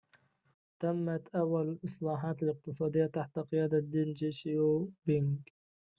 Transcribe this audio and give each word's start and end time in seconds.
تمت 0.79 1.27
أول 1.35 1.67
الإصلاحات 1.69 2.43
الاقتصادية 2.43 3.05
تحت 3.05 3.39
قيادة 3.39 3.79
دينج 3.79 4.29
شياو 4.29 4.91
بينج 5.05 5.39